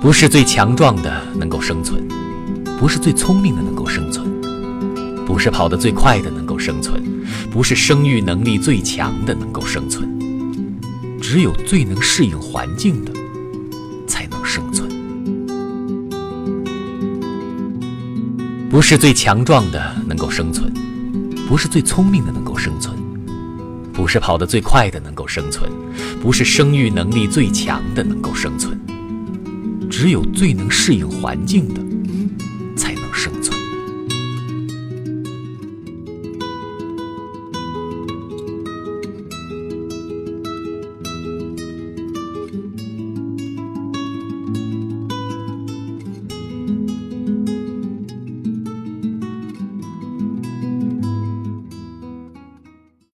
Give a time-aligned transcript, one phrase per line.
[0.00, 2.02] 不是最强壮的能够生存，
[2.78, 4.26] 不是最聪明的能够生存，
[5.26, 7.02] 不是跑得最快的能够生存，
[7.52, 10.08] 不是生育能力最强的能够生存。
[11.20, 13.12] 只有最能适应环境的
[14.06, 14.88] 才能生存。
[18.70, 20.72] 不是最强壮的能够生存，
[21.46, 22.96] 不是最聪明的能够生存，
[23.92, 25.70] 不是跑得最快的能够生存，
[26.22, 28.80] 不是生育能力最强的能够生存。
[30.02, 31.82] 只有最能适应环境的。